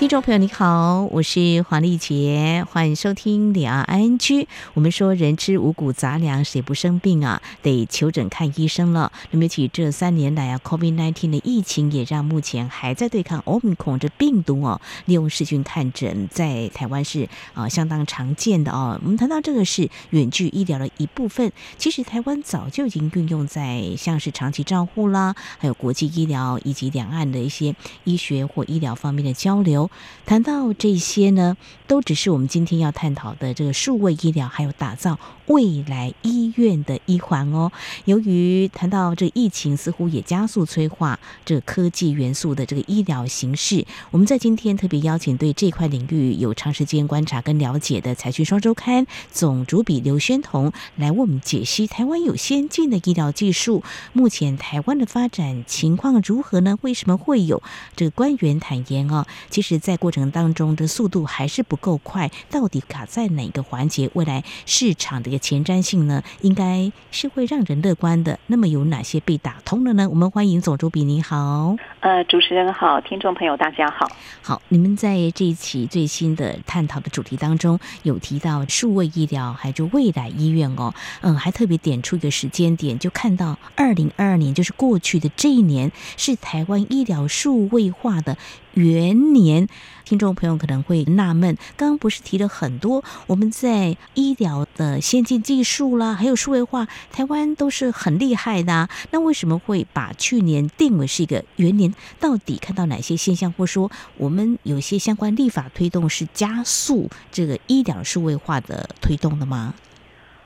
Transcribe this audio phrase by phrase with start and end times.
[0.00, 4.46] 听众朋友，你好，我是黄丽杰，欢迎收听两岸 ING。
[4.72, 7.42] 我们说人吃五谷杂粮，谁不生病啊？
[7.60, 9.12] 得求诊看医生了。
[9.30, 18.98] 那么，起这三年来啊，COVID-19 的疫情也让目前还在对抗 Omicron 这病毒哦，利用视讯看诊在台湾是啊相当常见的哦。
[19.02, 29.89] 我们谈到这个是远距医疗的一部分，其实台湾早就已经运用在像是长期照护啦，还有国际医疗以及两岸的一些医学或医疗方面的交流。
[30.26, 35.18] 谈到这些呢，都只是我们今天要探讨的这个数位医疗，还有打造
[35.50, 37.72] 未来医院的一环哦。
[38.04, 43.84] 由于谈到这疫情，似乎也加速催化这科技元素的这个医疗形式。
[44.12, 56.78] 我们在今天特别邀请对这块领域有长时间观察跟了解的《财讯双周刊》总主笔刘轩彤来为我们解析台湾有先进的医疗技术，目前台湾的发展情况如何呢？
[56.82, 57.60] 为什么会有
[57.96, 59.26] 这个官员坦言哦？
[59.50, 64.08] 其实，在过程当中的速度还是不够快，到底卡在哪个环节？
[64.14, 68.38] 未来市场的一个前瞻性呢，应该是会让人乐观的。
[68.46, 70.08] 那么有哪些被打通了呢？
[70.08, 71.76] 我们欢迎总主笔，你好。
[72.00, 74.08] 呃，主持人好，听众朋友大家好。
[74.42, 80.94] 好，你们在这一期最新的探讨的主题当中，有提到数位医疗，还有未来医院哦。
[81.22, 88.36] 嗯，还特别点出一个时间点，就看到二零二二年，就是过去的这一年，是台湾医疗数位化的
[88.74, 89.68] 元年。
[90.04, 98.88] 听众朋友可能会纳闷，刚刚不是提了很多我们在医疗的先进技术啦，还有数位化，台湾都是很厉害的。
[99.12, 101.94] 那为什么会把去年定为是一个元年？
[102.18, 109.74] 到底看到哪些现象，或说我们有些相关立法推动是加速这个医疗数位化的推动的吗？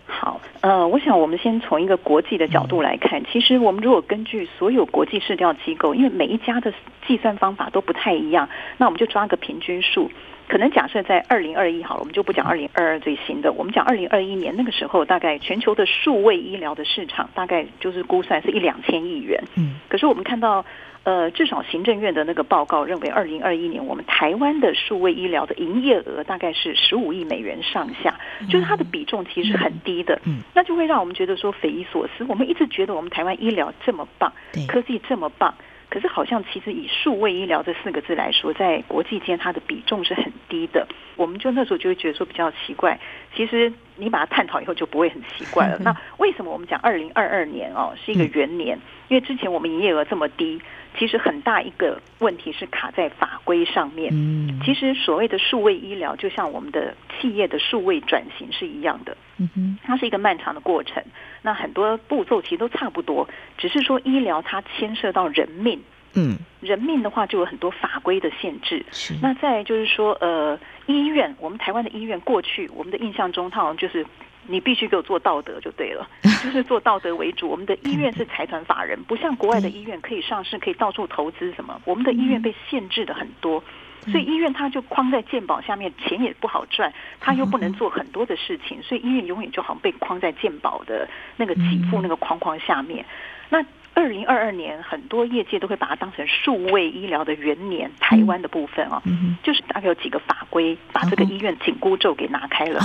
[0.06, 6.72] 好，呃，我想我们先从一个国际的角度来看，其实我们如果根据所有国际市调机构，因为每一家的
[7.06, 10.10] 计算方法都不太一样，那我们就抓个平均数。
[10.46, 19.42] 可能假设在二零二一好了，我们就不讲二零二二最新的，我们讲二零二一年那个时候，大概全球的数位医疗的市场大概就是估算是一两千亿元。
[19.56, 20.64] 嗯，可是我们看到。
[21.04, 30.18] 呃，至少行政院的那个报告认为，二零二一年我们台湾的数位医疗的营业额大概是十五亿美元上下，就是它的比重其实很低的。
[30.24, 32.24] 嗯，那就会让我们觉得说匪夷所思。
[32.26, 34.32] 我们一直觉得我们台湾医疗这么棒，
[34.66, 35.54] 科技这么棒，
[35.94, 40.84] 可是好像其实以数位医疗这四个字来说，在国际间它的比重是很低的。
[41.14, 42.98] 我们就那时候就会觉得说比较奇怪。
[43.32, 45.78] 其实你把它探讨以后就不会很奇怪了。
[45.86, 48.76] 那为什么我们讲二零二二年哦是一个元年？
[49.06, 50.60] 因为之前我们营业额这么低。
[50.96, 54.12] 其实很大一个问题是卡在法规上面。
[54.12, 59.16] 嗯，其实所谓的数位医疗，就像我们的企业的数位转型是一样的。
[59.38, 61.02] 嗯哼，它是一个漫长的过程。
[61.42, 63.28] 那很多步骤其实都差不多，
[63.58, 65.80] 只是说医疗它牵涉到人命。
[66.14, 68.84] 嗯，人命的话就有很多法规的限制。
[68.92, 69.14] 是。
[69.20, 74.06] 那再就是说，呃，医院，我们台湾的医院过去我们的印象中，它好像就是。
[74.46, 77.48] 你必须给我做道德就对了， 就是做道德为主。
[77.48, 81.80] 我们的医院是财团法人，不像国外的医院可以上市，可以到处投资什么。
[81.86, 83.64] 我们的医院被限制的很多，
[84.02, 93.04] 所以医院它就框在健保下面，钱也不好赚，它又不能做很多的事情，所以医院永远就好像被框在健保的那个给付那个框框下面。
[93.48, 99.02] 那二零二二年，很多业界都会把它当成数位医疗的元年，台湾的部分啊，
[99.42, 102.80] 就是大概有几个法规把这个医院紧箍咒给拿开了。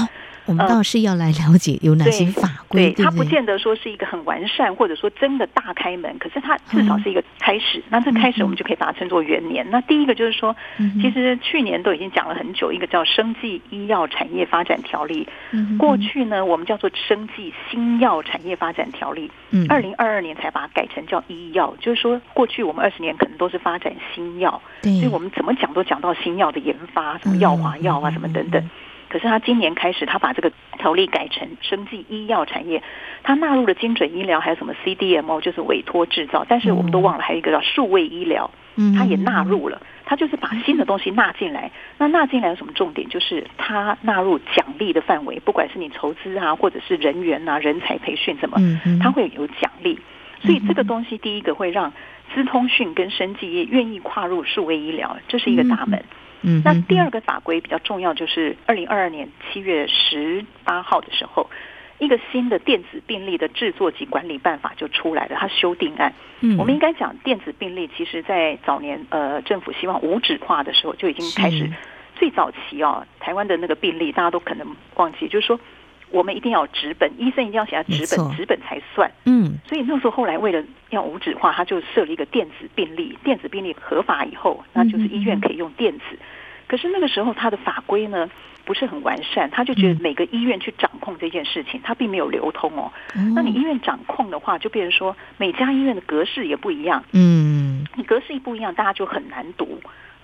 [0.45, 7.83] 我们倒是要来了解有哪些法规，对，它不见得说是一个很完善，或者说真的大开门，可是它至少是一个开始。
[7.89, 9.69] 那这开始我们就可以把它称作元年。
[9.69, 10.55] 那第一个就是说，
[10.99, 15.27] 其实去年都已经讲了很久，一个叫《生技医药产业发展条例》，
[15.77, 19.29] 过去呢我们叫做《生技新药产业发展条例》，
[19.71, 28.63] 二零二二年才把它改成叫医药，就是说过去我们二十年可能都是发展新药，所以我们怎么讲都讲到新药的研发，什么药华药啊，什么等等。
[29.09, 32.83] 可是他今年开始，他把这个条例改成生技医药产业，
[33.23, 36.45] 他纳入了精准医疗，还有什么 CDMO，就是委托制造。
[36.47, 38.51] 但是我们都忘了，还有一个叫数位医疗，
[38.95, 39.81] 他也纳入了。
[40.05, 41.71] 他就是把新的东西纳进来。
[41.97, 43.09] 那纳进来有什么重点？
[43.09, 48.59] 就是他纳入奖励的范围，不管是你筹资啊，或者是人员啊、人才培训什么，
[49.01, 49.99] 他会有奖励。
[50.41, 51.91] 所以这个东西第一个会让
[52.33, 56.03] 资通讯跟生技业愿意跨入数位医疗，这是一个大门。
[56.41, 61.49] 嗯，那第二个法规比较重要，就是二零二二年七月十八号的时候，
[61.97, 66.13] 一个新的电子病历的制作及管理办法就出来了，它修订案。
[66.39, 71.69] 嗯，我们应该讲电子病历，其实在早年呃政府希望无纸化的时候就已经开始。
[72.15, 75.57] 最早期哦，台湾的那个病历大家都可能忘记，就是说
[76.11, 79.11] 我们一定要有纸本，医生一定要写下纸本，纸本才算。
[79.25, 83.17] 嗯，所以那时候后来为了要无纸化，他就设了一个电子病历。
[83.23, 86.03] 电子病历合法以后，那就是医院可以用电子。
[86.11, 86.17] 嗯、
[86.67, 88.29] 可是那个时候他的法规呢
[88.65, 92.91] 不是很完善，他就觉得每个医院去掌控这件事情，他并没有流通哦。
[93.15, 97.03] 嗯、那你医院掌控的话，就变成说每家医院的格式也不一样。
[97.13, 99.79] 嗯，你格式一不一样，大家就很难读。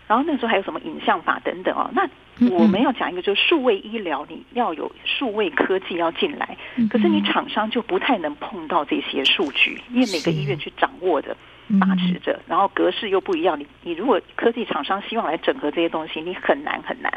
[0.07, 2.07] 然后那时候还有什么影像法等等哦，那
[2.51, 6.57] 我们要讲一个就是数位医疗，你要有数位科技要进来，
[6.89, 11.35] 可是你厂商就不太能碰到这些数据，因为每个医院去掌握的、
[11.79, 17.11] 把持着，然后格式又不一样，你你如果科技厂商希望来整合这些东西，你很难很难。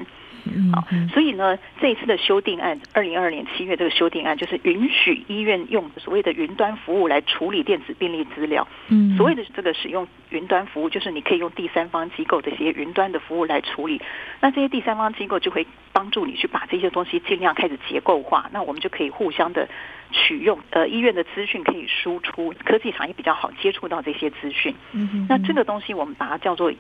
[0.73, 8.67] 好，所以呢，这一次的修订案，二零二二年七月这个修订案，就是允许医院用所谓的云端服务来处理电子病历资料。
[8.89, 14.01] 嗯，所谓的这个使用云端服务，就是你可以用第三方机构的这些云端的服务来处理。
[14.41, 18.49] 那这些第三方机构就会帮助你去把这些东西尽量开始结构化。
[18.51, 19.69] 那我们就可以互相的
[20.11, 24.75] 取用，呃，医院的资讯可以输出，科技厂也比较好接触到这些资讯。
[24.93, 26.73] 嗯，那这个东西我们把它叫做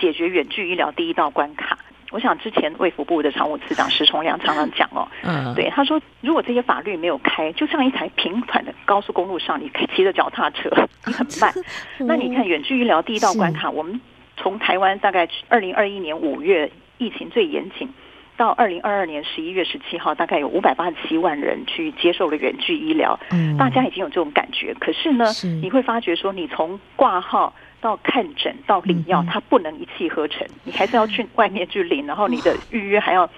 [0.00, 1.78] 解决远距医疗第一道关卡。
[2.12, 10.70] 我想之前卫福部的常务次长石崇良常常讲哦，嗯，对，他说如果这些法律没有开，就像一台平缓的高速公路上，你骑着脚踏车，
[11.04, 11.52] 你 很慢。
[11.98, 14.00] 那你看远距医疗第一道关卡，我们
[14.36, 17.88] 从台湾大概二零二一年五月疫情最严谨，
[18.36, 24.74] 到二零二二年十一月十七号，大概有五百八十七万人去接受了远距医疗，嗯，大家已经有这种感觉。
[24.80, 25.24] 可是呢，
[25.62, 27.54] 你会发觉说，你从挂号。
[27.78, 33.28] 到看诊到领药，它不能一气呵成，你还是要去外面去领，然后你的预约还要，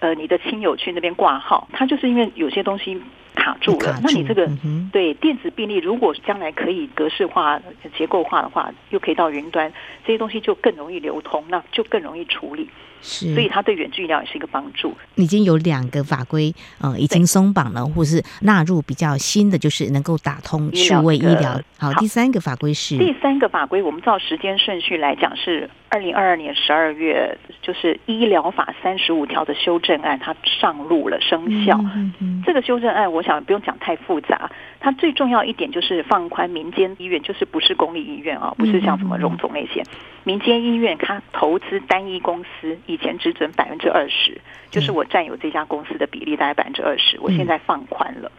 [0.00, 3.00] 呃，你的亲友去那边挂号，它就是因为有些东西
[3.36, 4.00] 卡住了。
[4.02, 4.50] 那你这个
[4.90, 7.60] 对电子病历，如果将来可以格式化、
[7.96, 9.70] 结构化的话，又可以到云端，
[10.04, 12.68] 这些东西就更容易流通，那就更容易处理。
[13.02, 14.94] 是，所以它对远距医疗也是一个帮助。
[15.14, 21.60] 已经有两个法规，呃，已经松绑了，或是纳入比较新的，就是能够打通数位医疗。
[21.78, 31.78] 好，第三个法规是第三个法规，我们照时间顺序来讲是二零二二年十二月，就是医疗法三十五条的修正案，它上路了，生效。
[31.78, 34.50] 嗯嗯，这个修正案，我想不用讲太复杂。
[34.80, 39.82] 它最重要一点就是放宽民间医院，就是不是公立医院啊，不是像什么荣总那些
[40.24, 44.40] 民间医院，它投资单一公司以前只准百分之二十，
[44.70, 48.30] 就是我占有这家公司的比例大概百分之二十，我现在放宽了。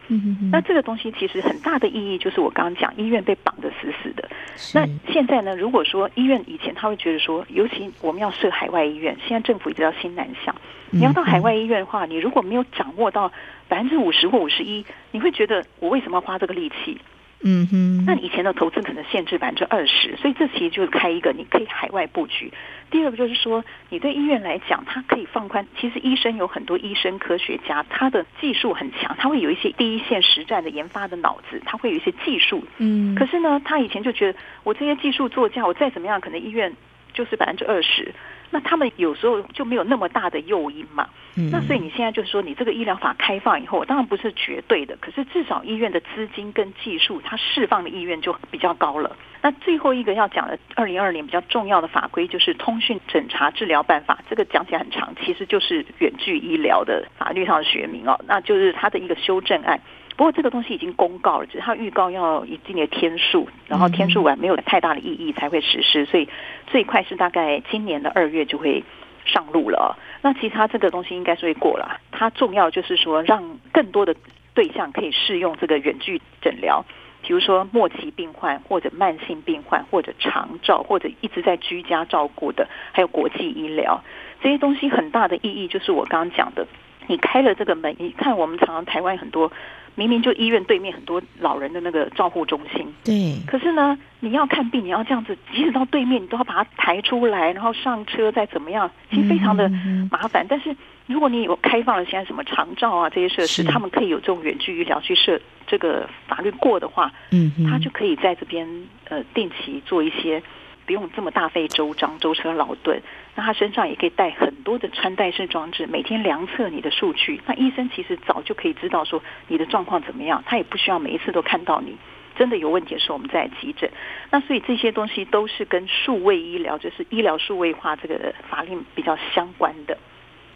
[0.50, 4.28] 那这个东西其实很大的意义就是我刚刚讲，医院被绑得死死的。
[4.74, 10.54] 那现在呢，如果说医院以前他会觉得说，尤其我们要设海外医院，现在政府一直要新南向，
[10.90, 13.30] 你要到海外医院的话，你如果没有掌握到。
[13.68, 16.98] 百分之五十或五十一，你会觉得我为什么要花这个力气？
[17.40, 22.52] 嗯哼，那你以前的投资可能限制百分之二十，所以这其实就是开一个你可以海外布局。
[22.90, 25.66] 第二个就是说，你对医院来讲，它可以放宽。
[25.78, 32.64] 其实医生有很多医生科学家，他的技术很强，他会有一些第一线实战的研发的脑子，他会有一些技术。
[32.78, 36.74] 嗯，可是呢，他以前就觉得我这些技术作家，我再怎么样，可能医院
[37.18, 38.14] 就是百分之二十。
[38.50, 41.08] 那他们有时候就没有那么大的诱因嘛。
[41.34, 49.16] 嗯那所以你现在就是说，你这个医疗法开放以后，当然不是绝对的，可是至少医院的资金跟技术，它释放的意愿就比较高了。
[49.42, 58.18] 那最后一个要讲的，二零二二年比较重要的法规就是《通讯诊查治疗办法》，这个讲起来很长，其实就是远距医疗的法律上的学名哦。
[58.26, 59.80] 那就是它的一个修正案。
[60.18, 66.28] 不过这个东西已经公告了，只是它预告要一定的天数，然后天数完没有太大的意义才会实施，所以
[66.66, 68.82] 最快是大概今年的二月就会
[69.24, 69.96] 上路了。
[70.20, 72.00] 那其他这个东西应该是会过了。
[72.10, 74.12] 它重要就是说，让更多的
[74.54, 76.84] 对象可以适用这个远距诊疗，
[77.22, 84.02] 比如说末期病患或者慢性病患或者长照或者一直在居家照顾的，还有国际医疗
[84.42, 86.66] 这些东西很大的意义就是我刚刚讲的，
[87.06, 89.52] 你开了这个门，你看我们常常台湾很多。
[89.98, 93.34] 明明就医院对面很多老人的那个照护中心，对。
[93.48, 99.68] 可是呢，你要看病，你要这样子，即使到对面，你都要把它抬出来，然后上车再怎么样，其实非常的
[100.08, 100.46] 麻烦。
[100.48, 100.76] 但是
[101.06, 108.64] 如果你有开放了现在什么长照啊这些设施，他们可以有这种远距医疗去设这个法律过的话，嗯，他就可以在这边
[109.08, 110.40] 呃定期做一些。
[110.88, 113.02] 不用这么大费周章、舟车劳顿，
[113.34, 117.42] 那他身上也可以带很多的穿戴式装置，每天量测你的数据。
[117.44, 121.94] 那医生其实早就可以知道说你的状况怎么样，他也不需要每一次都看到你。
[122.36, 123.90] 真的有问题的时候，我们再急诊。
[124.30, 129.98] 那所以这些东西都是跟数位医疗，就是医疗数位化这个法令比较相关的。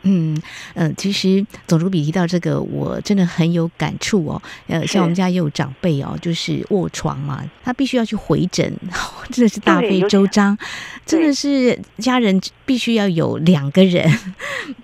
[0.02, 0.34] 嗯
[0.74, 4.42] 嗯、呃，其实总主笔提到这个，我真的很有感触哦。
[4.66, 8.72] 呃，像我们家也有长辈哦，就是卧床嘛，他必须要去回诊，
[9.30, 10.56] 真的是大费周章，
[11.06, 14.10] 真的是家人必须要有两个人。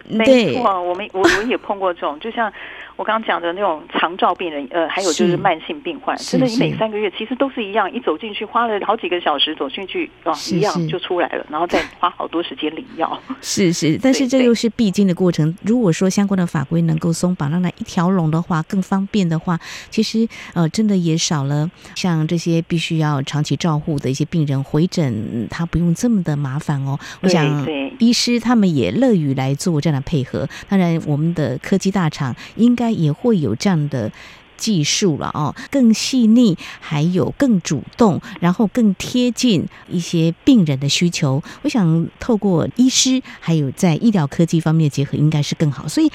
[0.08, 2.52] 没错，我们我我也碰过这种，就像。
[2.98, 13.16] 我刚刚讲的那种长照病人，呃，还有就是慢性病患，真的，你每三个月其实都是一样，一走进去花了好几个小时，走进去啊，一样就出来了，然后再花好多时间领药。
[13.40, 15.56] 是是，但是这又是必经的过程。
[15.62, 19.56] 如果说相关的法规能够松绑，让它一条龙的话，更方便的话，
[19.90, 26.98] 其实呃，真的也少了像这些必须要长期照护的一些病人回诊，他不用这么的麻烦哦。
[27.20, 27.64] 我想，
[28.00, 30.48] 医师他们也乐于来做这样的配合。
[30.68, 32.87] 当然，我们的科技大厂应该。
[32.90, 34.10] 也会有这样的
[34.56, 41.42] 技术了哦，更细腻，还有更主动，然后更贴近一些病人的需求。
[41.62, 45.86] 我想透过医师还有在医疗科技方面的结合，应该是更好。
[45.86, 46.10] 所以。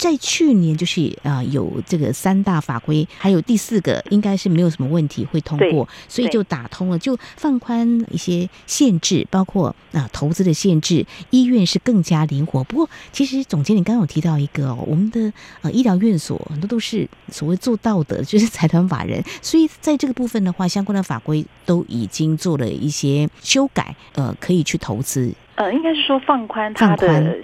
[0.00, 12.64] 在去年就是啊，有这个三大法规，还有第四个应该是没有什么问题会通过，所以就打通了，就放宽一些限制，包括啊投资的限制，医院是更加灵活。
[12.64, 15.30] 不过，其实总监你刚刚有提到一个哦，我们的
[15.60, 25.30] 呃医疗院所很多都是所谓做道德，就是财团法人，所以在这个部分的话，相关的法规都已经做了一些修改，呃，可以去投资。
[25.56, 27.36] 呃，应该是说放宽它的。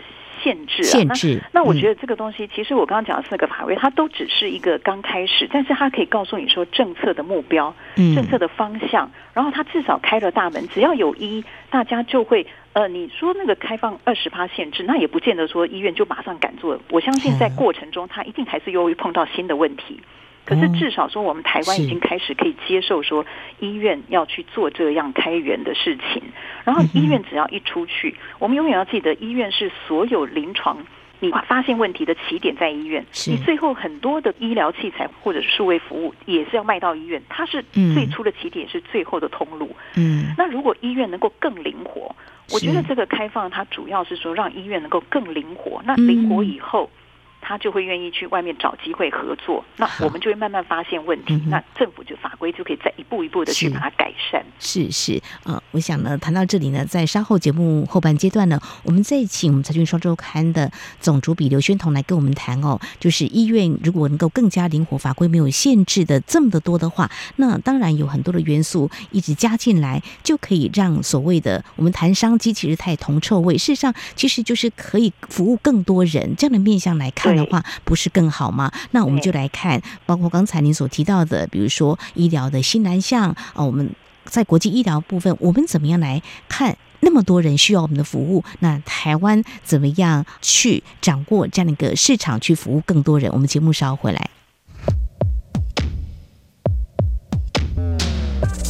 [0.46, 1.42] 限制啊，限制。
[1.52, 16.78] 那那我觉得这个东西，其实我刚刚讲的四个法规，它都只是一个刚开始，但是它可以告诉你说政策的目标、政策的方向，然后它至少开了大门，只要有一，大家就会呃，你说那个开放二十趴限制，那也不见得说医院就马上敢做。
[16.90, 20.00] 我相信在过程中，它一定还是由于碰到新的问题。
[20.46, 23.26] 可是至少说，我们台湾已经开始可以接受说，
[23.58, 26.22] 医院要去做这样开源的事情。
[26.64, 30.78] 然后医院只要一出去，我们永远要记得，医院是所有临床
[31.18, 33.04] 你发现问题的起点，在医院。
[33.26, 37.60] 你最后很多的医疗器材或者是数位服务也是要卖到医院，它是
[37.94, 39.74] 最初的起点，是最后的通路。
[39.96, 42.14] 嗯，那如果医院能够更灵活，
[42.52, 45.82] 我觉得这个开放它主要是说让医院能够更灵活。
[45.84, 46.88] 那灵活以后。
[47.40, 54.44] 他就会愿意去外面找机会合作，那我们就会慢慢发现问题，嗯、那政府就法规就可以再一步一步的去把它改善。
[54.58, 77.36] 是是，是，呃，我想呢，谈到这里呢，在稍后节目后半阶段呢，我们再请我们财讯双周刊的总主笔刘宣彤来跟我们谈哦，就是医院如果能够更加灵活，法规没有限制的这么的多的话，那当然有很多的元素一直加进来，就可以让所谓的我们谈商机其实太铜臭味，事实上其实就是可以服务更多人这样的面向来看。
[77.36, 78.72] 的话不是更好吗？
[78.92, 83.90] 那我们就来看，包括刚才您所提到的，比如说医疗的新南向啊，我们
[84.24, 88.44] 在国际医疗部分，我们怎么样来看那么多人需要我们的服务？
[88.60, 93.30] 那台湾怎么样去掌握这样的一个市场，去服务更多人？
[93.32, 94.30] 我们节目稍后回来。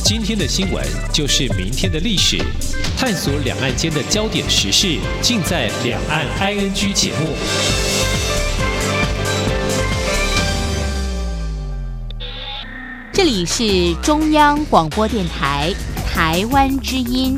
[0.04, 2.38] 今天的新闻就是明天的历史，
[2.96, 8.15] 探索两岸间的焦点时事，尽在《两岸 ING》节目。
[13.26, 15.74] 这里是中央广播电台
[16.06, 17.36] 台湾之音。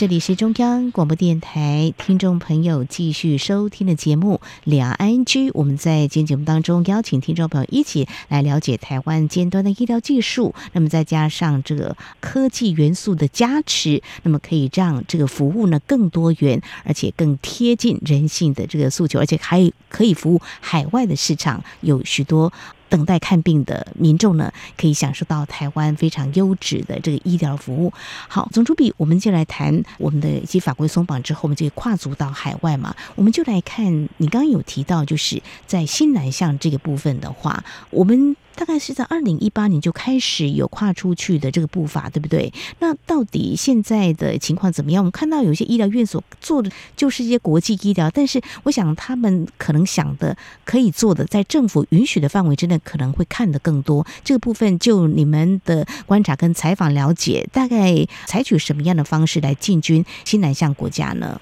[0.00, 22.50] 这里是中央广播电台听众朋友继续收听的节目《两岸居》，我们在今天节目当中邀请听众朋友一起来了解台湾尖端的医疗技术，那么再加上这个科技元素的加持，那么可以让这个服务呢更多元，而且更贴近人性的这个诉求，而且还可以服务海外的市场，有许多。
[22.90, 27.90] 等待看病的民众呢，可以享受到台湾非常优质的这个医疗服务。
[28.28, 32.94] 好，总主笔，我们就来谈我们的一些法规松绑之后，我们就跨足到海外嘛。
[33.14, 38.36] 我们就来看，你刚刚有提到，就是在新南向这个部分的话，我们。
[38.60, 42.52] 大概是在二零一八年就开始有跨出去的这个步伐，对不对？
[42.80, 45.02] 那到底现在的情况怎么样？
[45.02, 50.36] 我们看到有些医疗院所做的就是一些国际医疗，但是我想他们可能想的
[50.66, 54.06] 可以做的，在政府允许的范围之内，可能会看得更多。
[54.22, 61.40] 这个部分就你们的观察跟采访了解，大概采取什么样的方式来进军新南向国家呢？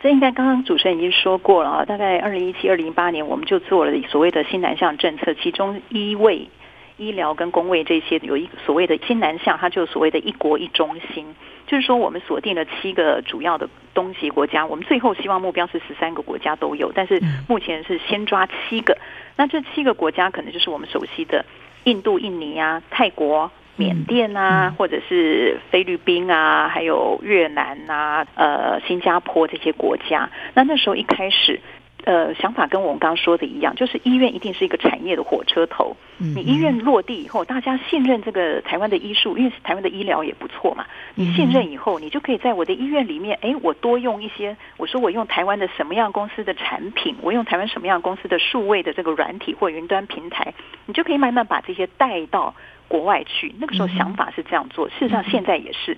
[0.00, 6.48] 这应该刚刚主持人已经说过了啊，大概二零一七、二零一八年，我们就做了所谓的新南向政策，其中医卫、
[6.98, 11.34] 医疗跟公卫这些有一个所谓的新南向，它就所谓的一国一中心，
[11.66, 18.96] 就是说我们锁定了七个主要的东协国家，我们最后希望目标是十三个国家都有，但是目前是先抓七个，
[19.36, 21.44] 那这七个国家可能就是我们熟悉的
[21.82, 23.50] 印度、印尼啊、泰国。
[23.78, 30.28] 缅甸啊，或者是菲律宾啊，还有越南啊，呃，新加坡这些国家。
[30.52, 31.58] 那那时候一开始。
[32.04, 35.94] 呃，想法跟我们刚刚说的一样，就是医院一定是一个产业的火车头。
[36.16, 40.86] 你医院落地以后，大家信任这个台湾的医术，因为台湾的医疗也不错嘛。
[41.16, 44.56] 你信任以后，你就可以在我的医院里面，哎，我多用一些。
[44.78, 50.54] 我说我用台湾的什么样公司的产品，我用台湾什么样公司的数位的这个软体或云端平台，
[50.86, 52.54] 你就可以慢慢把这些带到
[52.88, 53.54] 国外去。
[53.60, 55.96] 那个时候想法是这样做，事实上现在也是。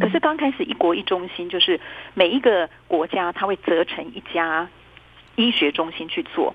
[0.00, 1.78] 可是刚开始一国一中心，就是
[2.14, 4.68] 每一个国家它会责成一家。
[5.36, 6.54] 医学中心去做，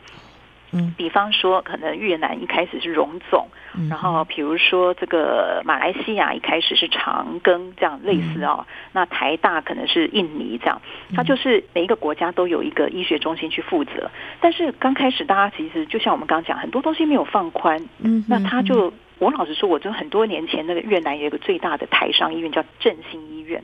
[0.72, 3.48] 嗯，比方说，可能越南一开始是荣总，
[3.90, 8.68] 然后比如说这个马来西亚一开始是长庚，这样类似哦。
[8.92, 10.80] 那台大可能是印尼这样，
[11.16, 14.12] 它就是每一个国家都有一个医学中心去负责。
[14.40, 18.94] 但是刚开始大家其实就像我们刚刚讲，很多东西没有放宽，嗯，那他就。
[19.20, 23.64] 我老实说，我就很多年前那个越南有一个最大的台商医院叫振兴医院，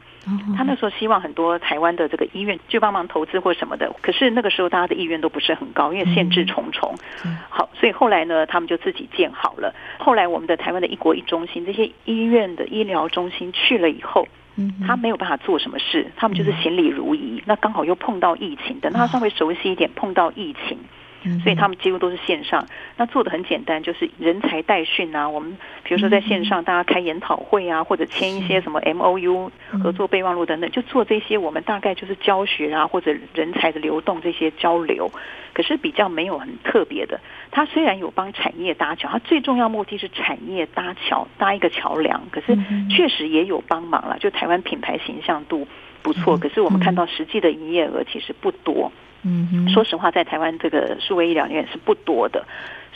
[0.55, 6.95] 他那时候希望很多台湾的这个医院去帮忙投资或什么的，可是那个时候大家的意愿都不是很高，因为限制重重。
[7.49, 9.75] 好，所以后来呢，他们就自己建好了。
[9.99, 14.25] 后来我们的台湾的一国一中心这些医院的医疗中心去了以后，
[14.87, 17.43] 他没有办法做什么事，他们就是行礼如仪。
[17.45, 20.77] 那刚好又碰到疫情，等他稍微熟悉一点，碰到疫情。
[21.43, 22.65] 所以他们几乎都是线上，
[22.97, 25.29] 那做的很简单，就是人才代训啊。
[25.29, 29.51] 我们比如说在线上，大家开研讨会啊，或者签一些什么 MOU
[29.83, 31.37] 合作备忘录等等，就做这些。
[31.37, 35.11] 我们大概就是教学啊，或者人才的流动这些交流。
[35.53, 37.19] 可是比较没有很特别的。
[37.51, 42.23] 它虽然有帮产业搭桥，它最重要目的是产业搭桥，搭一个桥梁。
[42.31, 42.57] 可是
[42.89, 45.67] 确实也有帮忙了，就台湾品牌形象度
[46.01, 46.37] 不错。
[46.37, 48.91] 可是我们看到实际的营业额其实不多。
[49.23, 52.45] 嗯哼，说实话，在台湾这个数位医疗院是不多的，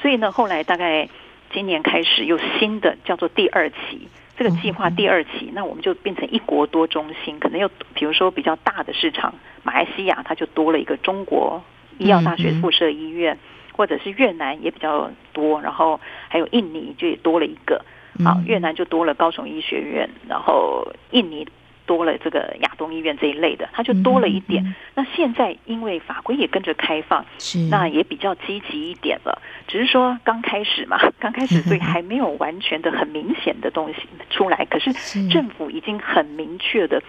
[0.01, 1.08] 所以呢，后来大概
[1.53, 11.63] 今年开始有新的叫做第二期这个计划第二期，那我们就变成一国多中心，可能又比如说比较大的市场，马来西亚它就多了一个中国
[12.00, 13.38] 医药大学附设医院，
[13.72, 17.86] 或者是越南也比较多，然后还有印尼就也多了一个，
[18.24, 21.48] 好，越南就多了高雄医学院，然后印尼。
[21.85, 24.63] 多了这个亚东医院这一类的，它就多了一点。
[24.63, 29.41] 嗯嗯、那现在因为法规也跟着开放，是那也比较积极一点了。
[29.67, 34.65] 只是说刚开始嘛， 刚开始所以还没有完全的很明显的东西出来。
[34.65, 34.91] 可是
[35.29, 37.01] 政府已经很明确的，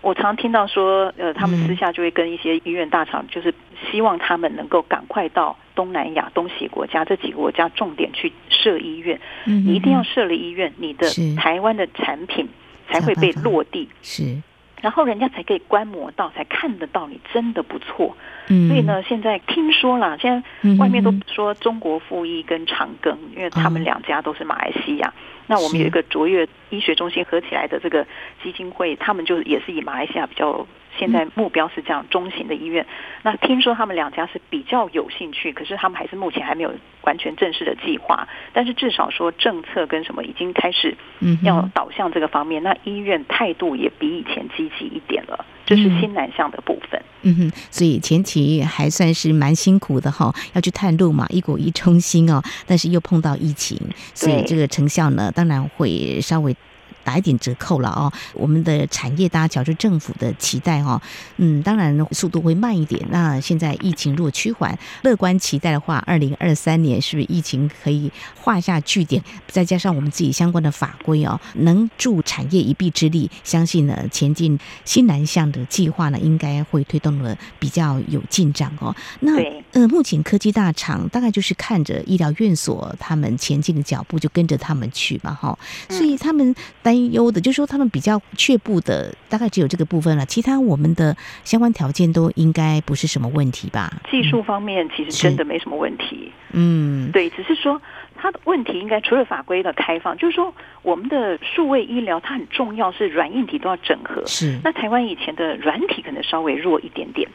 [0.00, 3.54] 我常听到说，呃，他们私下就会跟一些医院大厂，就是
[3.90, 9.20] 希望他们能够赶快到东南亚、东协国家这几个国家重点去设医院。
[9.44, 12.48] 你一定要设了医院，你的台湾的产品。
[12.92, 14.36] 才会被落地，是，
[14.82, 18.14] 然后人家才可以观摩到，才看得到你真的不错。
[18.48, 25.14] 嗯，所以呢，现在听说了，现在外面都说中国复医跟长庚，因为他们两家都是马来西亚。
[25.46, 28.06] 那我们有一个卓越医学中心合起来的这个
[28.42, 30.66] 基金会，他们就也是以马来西亚比较。
[30.98, 32.84] 现在目标是这样，中型的医院。
[33.22, 38.28] 那听说他们两家是比较有兴趣，可是他们还是目前还没有完全正式的计划。
[38.52, 40.94] 但是至少说政策跟什么已经开始
[41.42, 42.62] 要导向这个方面。
[42.62, 47.02] 那医院态度也比以前积极一点了，这是新南向的部分。
[47.22, 53.78] 嗯哼，所以前期还算是蛮辛苦的哈，要去探路嘛，一股一冲新哦，但是又碰到疫情，
[54.14, 56.56] 所以这个成效呢，当然会稍微。
[57.04, 61.00] 打一点折扣了哦，我们的产业搭桥是政府的期待哦，
[61.36, 63.04] 嗯，当然速度会慢一点。
[63.10, 69.22] 那现在疫情如果趋缓，乐观期待的话，二零二三年是不是疫情可以画下句点？
[69.48, 78.94] 再加上我们自己相关的法规哦，能助产业一臂之力，相信呢，前进新南向的计划呢，应该会推动的比较有进展哦。
[79.20, 79.32] 那
[79.72, 86.54] 呃，目前科技大厂大概就是看着医疗院所他们前进的脚步，就跟着他们去嘛，哈，所以他们。
[86.92, 90.26] 担忧的，就是说他们比较却步的，大概只有这个部分了。
[90.26, 93.90] 其他我们的相关条件都应该不是什么问题吧？
[94.10, 96.30] 技术方面其实真的没什么问题。
[96.52, 97.80] 嗯，对，只是说
[98.14, 104.22] 它的问题应该除了法规的开放，就是说我们的数位医疗它很重要，是软硬体都要整合。
[104.26, 107.26] 是，那台湾以前的软体可能稍微弱一点点。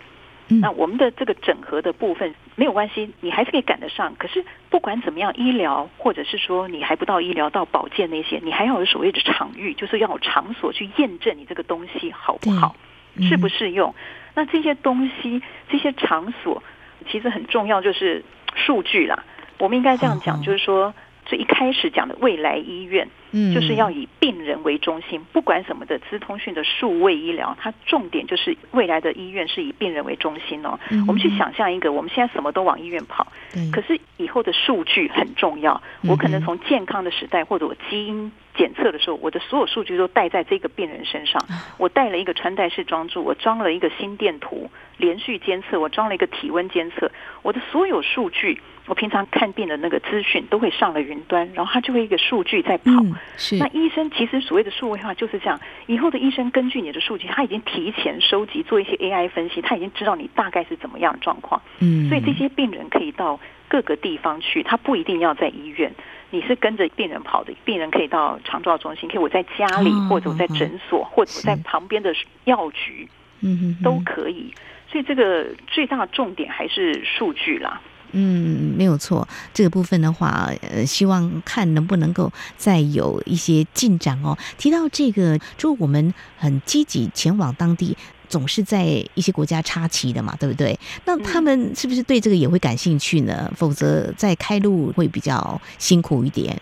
[0.48, 4.16] 那我们的这个整合的部分没有关系，你还是可以赶得上。
[4.16, 12.76] 可是不管怎么样，医疗或者是说你还不到医疗到保健那些，你还要有所谓的场域，就是要有场所去验证你这个东西好不好，
[13.22, 13.94] 适不适用。
[14.34, 16.64] 那这些东西、这些场所
[17.12, 18.24] 其实很重要，就是
[18.56, 19.24] 数据啦。
[19.60, 20.94] 我们应该这样讲，就是说。
[21.28, 30.80] 最一开始讲的未来医院，嗯，就是要以病人为中心，不管什么的资通讯的数位医疗，它重点就是未来的医院是以病人为中心哦。
[31.08, 33.28] 我们去想象一个，我们现在什么都往医院跑，
[33.72, 35.82] 可是以后的数据很重要。
[36.08, 41.40] 我可能从健康的时代，或者我基因检测的时候，我的所有数据都带在这个病人身上。
[41.78, 47.12] 我带了一个穿戴式装置，我装了一个心电图连续监测，我装了一个体温监测，
[47.44, 52.92] 我的所有数据，我平常看病的那个资讯都会上了云端，然后它就会一个数据在跑。
[52.92, 53.58] 嗯、是。
[53.58, 61.62] 那医生其实所谓的数位化就是这样，以后的医生根据你的数据，他已经提前收集做一些 AI 分析，他已经知道你大概是怎么样的状况。
[61.80, 62.10] 嗯。
[62.10, 65.94] 所以这些病人可以到各个地方去，他不一定要在医院。
[66.30, 72.14] 你是跟着病人跑的，病人可以到长照中心，可以我在家里，或者我在诊所，或者我在旁边的
[72.44, 73.10] 药局，
[73.42, 74.54] 嗯嗯，都可以。
[74.92, 77.82] 所以这个最大的重点还是数据啦。
[78.12, 79.28] 嗯，没有错。
[79.54, 84.38] 这个部分的话，呃，希望看能不能够再有一些进展哦。
[84.58, 87.98] 提到这个，就我们很积极前往当地。
[88.28, 90.78] 总是在一些国家插旗的嘛，对不对？
[91.06, 93.52] 那他们是不是对这个也会感兴趣呢？
[93.56, 96.56] 否则在开路会比较辛苦一点。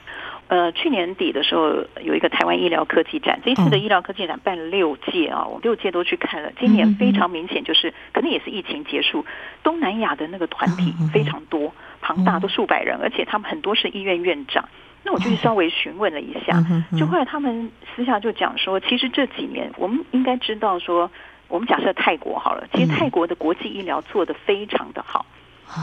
[0.47, 6.51] 呃，去年底的时候有一个台湾医疗科技展，这一次的医疗科技展办了六届啊，我六届都去看了。
[6.59, 9.25] 今年非常明显，就是可能也是疫情结束，
[9.63, 14.69] 东南亚的那个团体非常多，庞大都数百人，而且他们很多是医院院长。
[15.03, 16.63] 那我就稍微询问了一下，
[16.95, 21.09] 就后来他们私下就讲说，其实这几年我们应该知道说。
[21.47, 25.25] 我们假设泰国好了，其实泰国的国际医疗做得非常的好，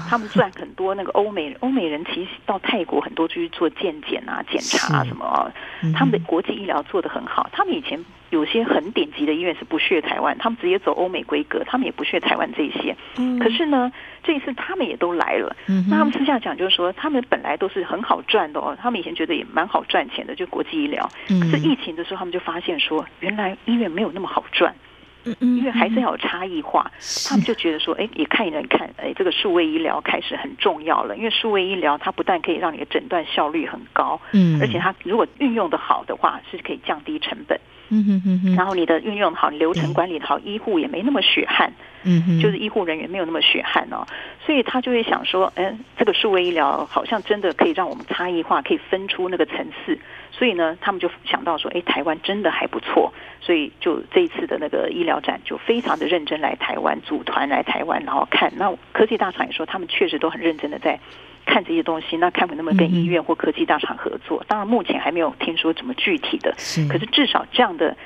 [0.09, 0.95] 他们赚很多。
[0.95, 5.51] 那个欧美欧美人其实到泰国很多就去做健检啊、检查啊什么，
[5.95, 7.49] 他们的国际医疗做得很好。
[7.53, 12.97] 他们以前有些很顶级的医院是不屑台湾，他们直接走欧美规格，他们也不屑台湾这些。
[13.41, 15.55] 可是呢，这一次他们也都来了。
[15.89, 21.09] 那他们私下讲就是说，他们本来都是很好赚的哦，他们以前觉得也蛮好赚钱的，就国际医疗。
[21.27, 24.75] 可是疫情的时候，他们就发现说，原来医院没有那么好赚。
[25.25, 26.91] 嗯嗯，因为还是要有差异化，
[27.29, 31.17] 他们就觉得说，哎，也看一看，哎，这个数位医疗开始很重要了。
[31.17, 37.59] 因为数位医疗它不但可以让你的诊断效率很高，嗯，而且它如果运用的好的话，是可以降低成本。
[37.91, 41.73] 嗯哼哼哼，然后你的运用好，流程管理好，医护也没那么血汗。
[42.05, 44.07] 嗯哼，就是医护人员没有那么血汗哦，
[44.45, 49.99] 所以他就会想说，哎，这个数位医疗好像真的可以让我们差异化，可以分出那个层次。
[50.31, 53.13] 所以呢，他们就想到说，哎，台湾真的还不错。
[53.41, 58.53] 所以就这一次的那个医疗展，就非常的认真来台湾组团来台湾，然后看。
[58.57, 60.99] 那科技大厂也说，他们确实都很认真的在
[61.45, 62.17] 看这些东西。
[62.17, 64.45] 那看能不能跟医院或科技大厂合作？
[64.49, 66.53] 当然目前还没有听说怎么具体的，
[66.89, 67.97] 可是至少这样的。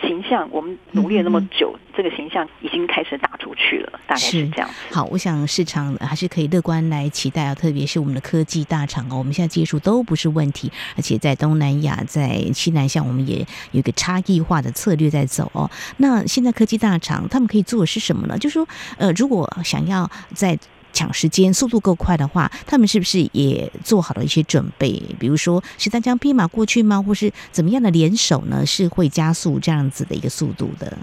[0.00, 4.68] 形象，我们努力了那么久，嗯，这个形象已经开始打出去了，大概是这样。
[4.90, 13.38] 好，我想市场还是可以乐观来期待啊，特别是我们的科技大厂哦，我们现在技术都不是问题，而且在东南亚、在西南向，我们也
[13.72, 15.70] 有一个差异化的策略在走哦。
[15.98, 18.38] 那现在科技大厂他们可以做的是什么呢？
[18.38, 20.58] 就是说，呃，如果想要在
[21.00, 25.00] 抢时间，速度够快的话，他们是不是也做好了一些准备？
[25.18, 27.00] 比如说是单枪匹马过去吗？
[27.00, 28.66] 或是怎么样的联手呢？
[28.66, 30.98] 是会加速这样子的一个速度的。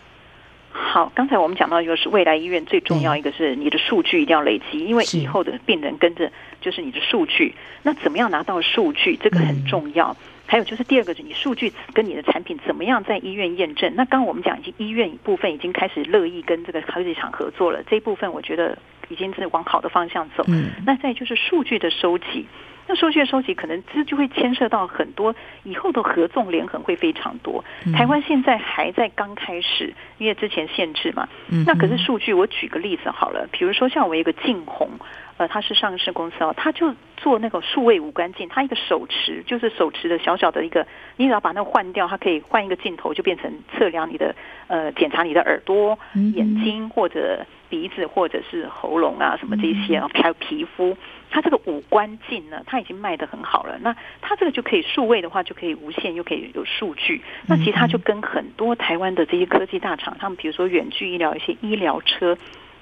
[0.71, 6.31] 好，刚才我们讲到，就是未来医院最重要一个是你的数据一定要累积，因为以后的病人跟着
[6.62, 7.55] 就是你的数据。
[7.81, 9.17] 那怎么样拿到数据？
[9.17, 10.12] 这个很重要。
[10.12, 13.93] 嗯还有就是第二个，是你数据跟你的产品怎么样在医院验证？
[13.95, 18.77] 那刚刚我们讲，已经医院部分已经开始乐意跟这个科技厂合作了，这一部分我觉得
[19.10, 20.45] 已经是往好的方向走。
[20.47, 22.47] 嗯，那再就是数据的收集，
[22.88, 27.63] 那数据的收集可能这就会牵涉到很多以后的合纵连横会非常多。
[27.93, 31.27] 台湾现在还在刚开始，因为之前限制嘛。
[31.49, 34.89] 嗯，那可是数据，我举个例子好了，比如说像我一个晋宏。
[35.38, 45.97] 呃，他是上市公司哦，它就做那个数位无关镜，它一个手持就是手持的小小的一个，你只要把那个换掉，它可以换一个镜头，就变成测量你的呃，检查你的耳朵、
[46.34, 50.97] 眼睛或者鼻子或者是喉咙啊什么这些啊，还有皮肤，
[51.30, 53.78] 它这个五官镜呢，它已经卖得很好了。
[53.80, 57.21] 那它这个就可以数位的话，就可以无线又可以有数据。
[57.45, 62.36] 那其实它就跟很多台湾的这些科技大厂，他们比如说远距医疗一些医疗车。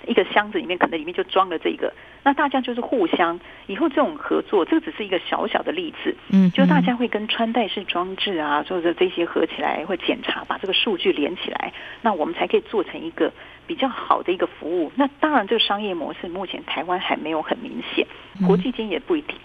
[0.08, 13.32] 一个箱子里面可能里面就装了这个，那大家就是互相以后这种合作，这个只是一个小小的例子，嗯，就大家会跟穿戴式装置啊，或者这些合起来会检查，把这个数据连起来，那我们才可以做成一个
[13.66, 14.92] 比较好的一个服务。
[14.96, 18.06] 那当然，这个商业模式目前台湾还没有很明显，
[18.46, 19.36] 国际间也不一定。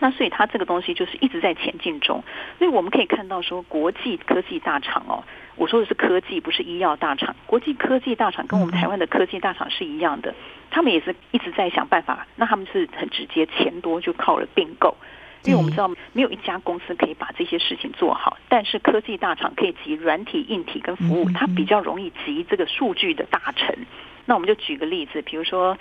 [0.00, 2.24] 那所以它这个东西就是一直在前进中，
[2.58, 5.22] 所以我们可以看到说，国际科技大厂哦，
[5.56, 7.36] 我说的是科技，不是医药大厂。
[7.46, 10.34] 国际科技大厂跟我们台湾的科技大厂是一样的，
[10.70, 12.26] 他们也是一直在想办法。
[12.34, 14.96] 那他们是很直接，钱多就靠了并购，
[15.44, 23.76] 因为我们知道没有一家公司可以把这些事情做好，但是科技大厂可以集软体、硬体跟服务，它比较容易集这个数据的大成。
[24.24, 25.76] 那我们就举个例子，比如说。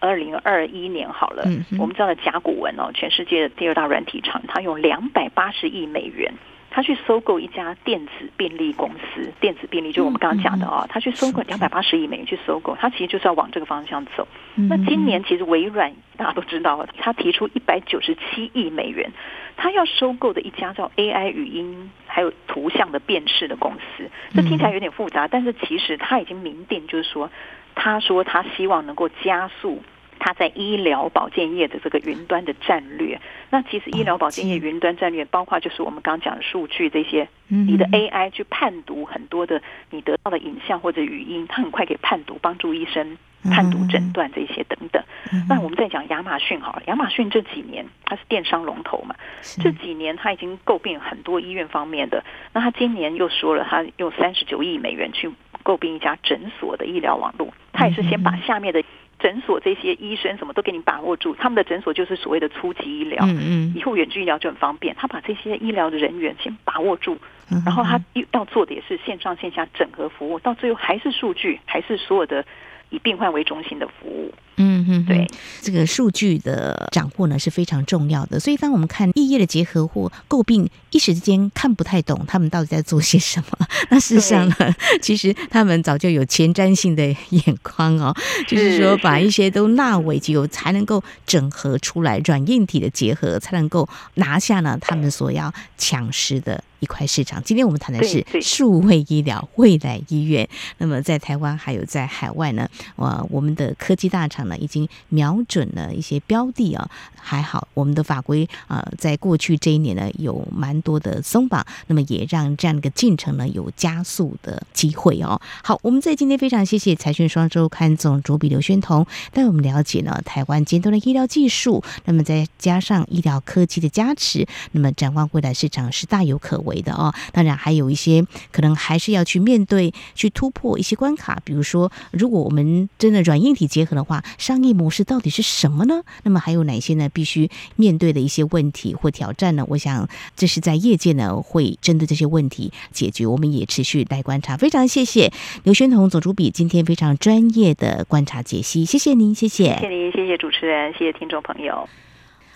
[0.00, 1.44] 二零二一年好了，
[1.78, 6.32] 我们知道的甲骨文哦，全世界的第二大软体厂，它用两百八十亿美元
[6.70, 14.28] 他去收购一家电子便利公司，电子便利就是我们刚刚讲的啊、哦，他去收购两百八十亿美元去收购，他其实就是要往这个方向走。
[14.54, 19.10] 那今年其实微软大家都知道，他提出一百九十七亿美元，
[19.56, 27.30] 他要收购的一家叫 AI 语音还有图像的辨识的公司，这听起来有点复杂，但是其实他已经明定，就是说，
[27.78, 29.80] 他说他希望能够加速。
[30.20, 45.00] 他在医疗保健业的这个云端的战略，那其实医疗保健业云端战略包括就是我们刚刚讲的数据这些，你的 AI 去判读很多的你得到的影像或者语音，它很快可以判读，帮助医生判读诊断这些等等。
[45.48, 49.14] 那我们再讲亚马逊好了，亚马逊这几年它是电商龙头嘛，
[49.62, 55.30] 这几年它已经诟病很多医院方面的，那他今年又说了，他用三十九亿美元去
[55.68, 58.82] 购并一家诊所的医疗网络，他也是先把下面的。
[59.20, 64.94] 诊所这些医生什么都给你把握住，他们的诊所就是所谓的初级医疗，嗯嗯，以后远距医疗就很方便。
[64.94, 67.18] 他把这些医疗的人员先把握住，
[67.66, 68.00] 然后他
[68.30, 72.44] 要做的也是线上线下整合服务，到最后还是数据，还是所有的
[72.90, 74.32] 以病患为中心的服务。
[74.58, 75.26] 嗯嗯，对，
[75.62, 78.40] 这个数据的掌握呢是非常重要的。
[78.40, 83.66] 所以，当我们看异业的结合或诟病，一时之间看不太懂他们到底在做些什么。
[83.90, 84.56] 那事实上呢，
[85.00, 88.12] 其实他们早就有前瞻性的眼光哦，
[88.48, 97.40] 就是说把一些都纳为己有，才能够整合出来软硬体的结合，才能够拿下呢他们所要抢食的一块市场。
[97.44, 100.48] 今天我们谈的是数位医疗未来医院。
[100.78, 104.47] 那么在台湾还有在海外呢，呃，我们的科技大厂。
[104.56, 106.88] 已经瞄准了一些标的啊，
[107.20, 115.40] 还好我们的法规啊，在过去这一年呢，有蛮多的松绑，那么也让这样的一个进程呢有加速的机会哦。
[115.62, 127.12] 好，我们在今天非常谢谢财讯双周刊总主笔刘轩彤带我们了解呢台湾尖端的医疗技术，那么再加上医疗科技的加持，那么展望未来市场是大有可为的哦。
[127.32, 134.22] 当然还有一些可能还是要去面对、去突破一些关卡，比如说如果我们真的软硬体结合的话。
[134.38, 136.02] 商业模式到底是什么呢？
[136.22, 137.08] 那么还有哪些呢？
[137.10, 139.66] 必须面对的一些问题或挑战呢？
[139.68, 143.26] 我想这是在业界呢会针对这些问题解决。
[143.26, 144.56] 我们也持续来观察。
[144.56, 145.32] 非常谢谢
[145.64, 151.88] 刘宣彤总主笔今天非常专业的观察解析，谢谢您，谢谢，谢谢您，谢谢主持人，谢谢听众朋友。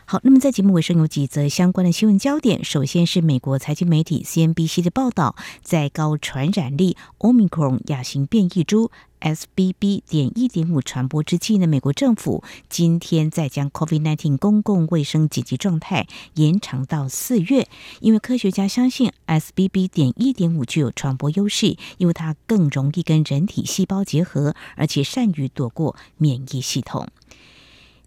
[0.04, 2.64] 好，那么在节目尾声有几则相关的新闻焦点。
[2.64, 8.90] 首先是美国财经媒体 CNBC 的报道，在高传染力 Omicron 亚型变异株
[9.22, 10.02] SBB.
[10.08, 17.68] 点一点五传播之际呢，美国政府今天再将 COVID-19 公共卫生紧急状态延长到四月，
[18.00, 19.88] 因为科学家相信 SBB.
[19.88, 27.06] 点一点五具有传播优势，因为它更容易跟人体细胞结合，而且善于躲过免疫系统。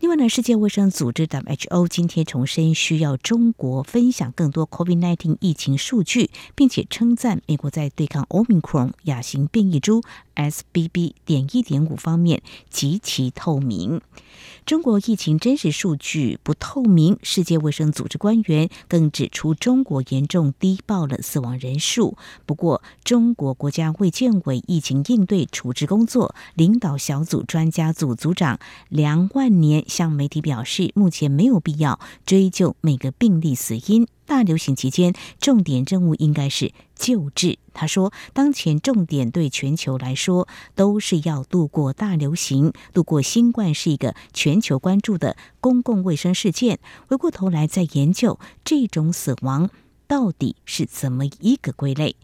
[0.02, 10.04] 另外呢，世界卫生组织 WHO 今天重申需要中国分享更多 COVID-19 疫情数据，并且称赞美国在对抗 Omicron 亚型变异株
[10.36, 11.14] SBB.
[11.26, 14.02] 点一点五方面极其透明。
[14.66, 22.18] 中国疫情真实数据不透明，世界卫生组织官员更指出，中国严重低报了死亡人数。
[22.46, 34.08] 不过，中国国家卫健委疫情应对处置工作领导小组专家组组长梁万年向媒体表示，目前没有必要追究每个病例死因。
[34.26, 37.60] 大流行期间，重点任务应该是救治。
[37.74, 46.80] 他说，当前重点对全球来说都是要度过大流行，度过新冠是一个全球关注的公共卫生事件。
[47.08, 49.70] 回过头来再研究这种死亡
[50.08, 52.16] 到底是怎么一个归类。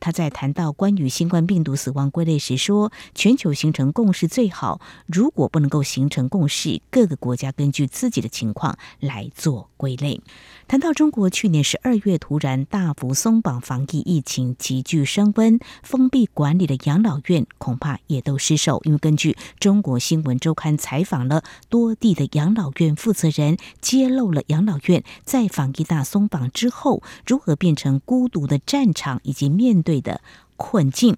[0.00, 10.20] 他在谈到关于新冠病毒死亡归类时说：“全球形成共识最好，如果不能够形成共识，各个国家根据自己的情况来做归类。”
[10.68, 18.82] 谈到中国去年十二月突然大幅松绑防疫，疫情急剧升温，封闭管理的养老院恐怕也都失守。
[18.84, 30.20] 因为根据中国新闻周刊采访了多地的养老院负责人，揭露了养老院在防疫大松绑之后，如何变成孤独的战场，以及面对的
[30.58, 31.16] 困境。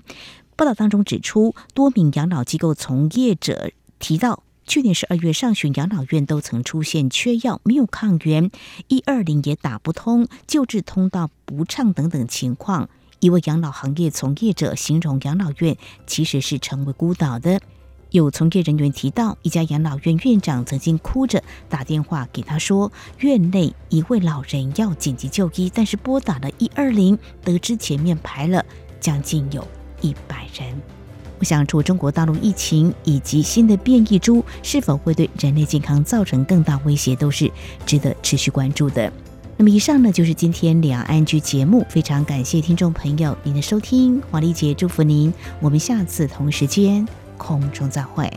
[0.54, 4.44] 报道当中指出，多名养老机构从业者提到。
[4.70, 8.52] 去年十二月上旬，养老院都曾出现缺药、没有抗原、
[8.86, 12.88] 一二零也打不通、救治通道不畅等等情况。
[13.18, 17.60] 一位养老行业从业者形容，养老院其实是成为孤岛的。
[18.10, 28.64] 有从业人员提到，一家养老院院长曾经哭着打电话给他说，院内一位老人要紧急就医，但是拨打了一二零，得知前面排了
[29.00, 29.66] 将近有
[30.00, 30.80] 一百人。
[31.40, 37.50] 我想，除中国大陆疫情以及新的变异株是否会对人类健康造成更大威胁，都是
[37.86, 39.10] 值得持续关注的。
[39.56, 48.30] 那么以上呢就是今天两岸居节目，非常感谢听众朋友您的收听，华丽姐祝福您，我们下次同时间空中再会。